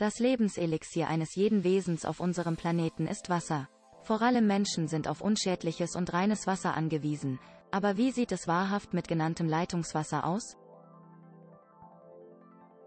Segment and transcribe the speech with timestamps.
[0.00, 3.68] Das Lebenselixier eines jeden Wesens auf unserem Planeten ist Wasser.
[4.02, 7.38] Vor allem Menschen sind auf unschädliches und reines Wasser angewiesen,
[7.70, 10.56] aber wie sieht es wahrhaft mit genanntem Leitungswasser aus?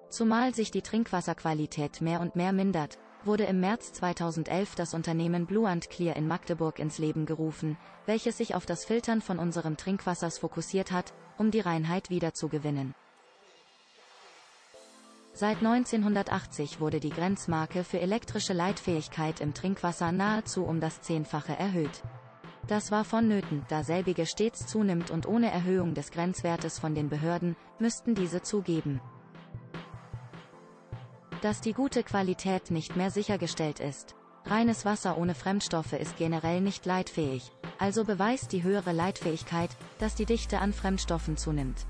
[0.10, 5.70] Zumal sich die Trinkwasserqualität mehr und mehr mindert, wurde im März 2011 das Unternehmen Blue
[5.70, 7.78] and Clear in Magdeburg ins Leben gerufen,
[8.08, 12.96] welches sich auf das Filtern von unserem Trinkwassers fokussiert hat, um die Reinheit wiederzugewinnen.
[15.36, 22.04] Seit 1980 wurde die Grenzmarke für elektrische Leitfähigkeit im Trinkwasser nahezu um das Zehnfache erhöht.
[22.68, 27.56] Das war vonnöten, da selbige stets zunimmt und ohne Erhöhung des Grenzwertes von den Behörden,
[27.80, 29.02] müssten diese zugeben,
[31.42, 34.16] dass die gute Qualität nicht mehr sichergestellt ist.
[34.46, 40.26] Reines Wasser ohne Fremdstoffe ist generell nicht leitfähig, also beweist die höhere Leitfähigkeit, dass die
[40.26, 41.88] Dichte an Fremdstoffen zunimmt.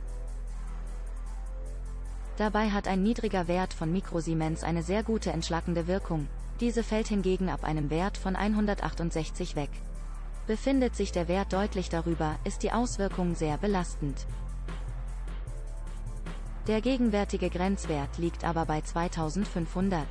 [2.38, 6.28] Dabei hat ein niedriger Wert von Mikrosiemens eine sehr gute entschlackende Wirkung,
[6.60, 9.70] diese fällt hingegen ab einem Wert von 168 weg.
[10.48, 14.26] Befindet sich der Wert deutlich darüber, ist die Auswirkung sehr belastend.
[16.68, 20.06] Der gegenwärtige Grenzwert liegt aber bei 2500.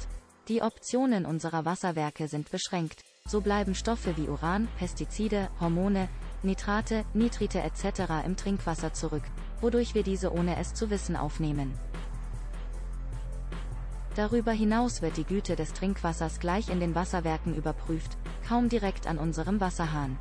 [0.48, 6.08] Die Optionen unserer Wasserwerke sind beschränkt, so bleiben Stoffe wie Uran, Pestizide, Hormone,
[6.42, 8.24] Nitrate, Nitrite etc.
[8.26, 9.22] im Trinkwasser zurück,
[9.60, 11.72] wodurch wir diese ohne es zu wissen aufnehmen.
[14.14, 19.16] Darüber hinaus wird die Güte des Trinkwassers gleich in den Wasserwerken überprüft, kaum direkt an
[19.16, 20.18] unserem Wasserhahn.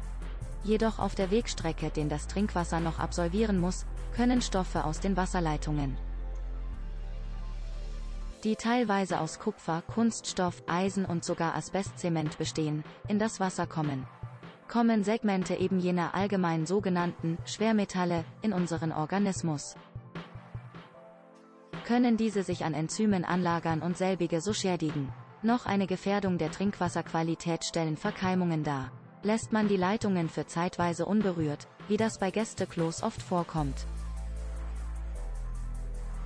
[0.63, 5.97] Jedoch auf der Wegstrecke, den das Trinkwasser noch absolvieren muss, können Stoffe aus den Wasserleitungen,
[8.43, 14.07] die teilweise aus Kupfer, Kunststoff, Eisen und sogar Asbestzement bestehen, in das Wasser kommen.
[14.67, 19.75] Kommen Segmente eben jener allgemein sogenannten Schwermetalle in unseren Organismus
[21.91, 25.11] können diese sich an Enzymen anlagern und selbige so schädigen.
[25.41, 28.93] Noch eine Gefährdung der Trinkwasserqualität stellen Verkeimungen dar.
[29.23, 33.85] Lässt man die Leitungen für zeitweise unberührt, wie das bei Gästeklos oft vorkommt,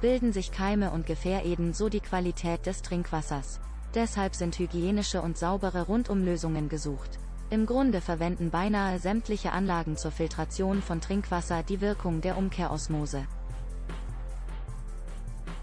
[0.01, 3.59] bilden sich Keime und Gefähreden so die Qualität des Trinkwassers.
[3.95, 7.17] Deshalb sind hygienische und saubere Rundumlösungen gesucht.
[7.49, 13.25] Im Grunde verwenden beinahe sämtliche Anlagen zur Filtration von Trinkwasser die Wirkung der Umkehrosmose.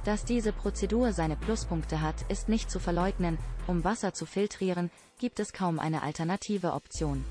[0.04, 5.38] Dass diese Prozedur seine Pluspunkte hat, ist nicht zu verleugnen, um Wasser zu filtrieren, gibt
[5.38, 7.24] es kaum eine alternative Option.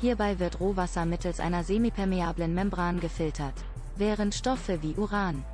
[0.00, 3.54] Hierbei wird Rohwasser mittels einer semipermeablen Membran gefiltert,
[3.96, 5.44] während Stoffe wie Uran,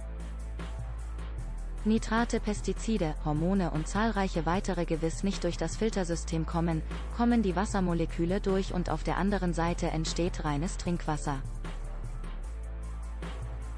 [1.86, 6.82] Nitrate, Pestizide, Hormone und zahlreiche weitere gewiss nicht durch das Filtersystem kommen,
[7.16, 11.40] kommen die Wassermoleküle durch und auf der anderen Seite entsteht reines Trinkwasser.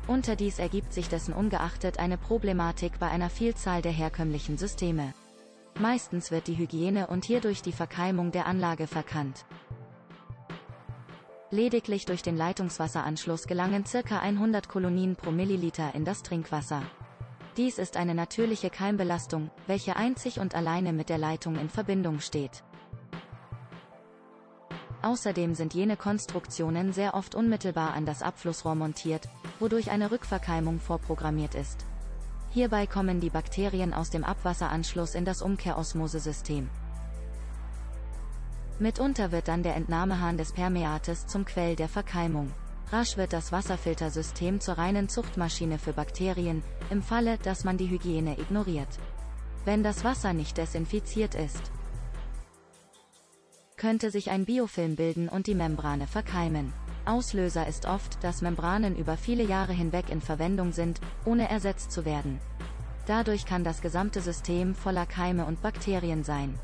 [0.08, 5.12] Unterdies ergibt sich dessen ungeachtet eine Problematik bei einer Vielzahl der herkömmlichen Systeme.
[5.78, 9.44] Meistens wird die Hygiene und hierdurch die Verkeimung der Anlage verkannt.
[11.50, 14.18] Lediglich durch den Leitungswasseranschluss gelangen ca.
[14.18, 16.82] 100 Kolonien pro Milliliter in das Trinkwasser.
[17.58, 22.64] Dies ist eine natürliche Keimbelastung, welche einzig und alleine mit der Leitung in Verbindung steht.
[25.02, 29.28] Außerdem sind jene Konstruktionen sehr oft unmittelbar an das Abflussrohr montiert,
[29.60, 31.84] wodurch eine Rückverkeimung vorprogrammiert ist.
[32.50, 36.68] Hierbei kommen die Bakterien aus dem Abwasseranschluss in das Umkehrosmosesystem.
[38.80, 42.52] Mitunter wird dann der Entnahmehahn des Permeates zum Quell der Verkeimung.
[42.90, 48.38] Rasch wird das Wasserfiltersystem zur reinen Zuchtmaschine für Bakterien, im Falle, dass man die Hygiene
[48.38, 48.88] ignoriert.
[49.64, 51.70] Wenn das Wasser nicht desinfiziert ist,
[53.78, 56.72] könnte sich ein Biofilm bilden und die Membrane verkeimen.
[57.06, 62.04] Auslöser ist oft, dass Membranen über viele Jahre hinweg in Verwendung sind, ohne ersetzt zu
[62.04, 62.38] werden.
[63.06, 66.58] Dadurch kann das gesamte System voller Keime und Bakterien sein.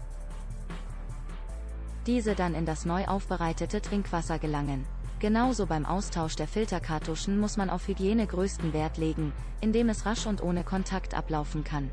[2.06, 4.84] Diese dann in das neu aufbereitete Trinkwasser gelangen.
[5.20, 9.32] Genauso beim Austausch der Filterkartuschen muss man auf Hygiene größten Wert legen,
[9.62, 11.90] indem es rasch und ohne Kontakt ablaufen kann.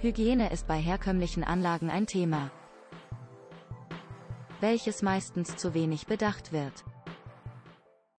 [0.00, 2.50] Hygiene ist bei herkömmlichen Anlagen ein Thema,
[4.66, 6.82] welches meistens zu wenig bedacht wird.